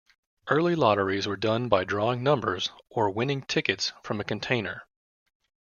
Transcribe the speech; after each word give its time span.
Early 0.49 0.73
lotteries 0.75 1.27
were 1.27 1.37
done 1.37 1.69
by 1.69 1.83
drawing 1.83 2.23
numbers, 2.23 2.71
or 2.89 3.11
winning 3.11 3.43
tickets, 3.43 3.93
from 4.01 4.19
a 4.19 4.23
container. 4.23 4.87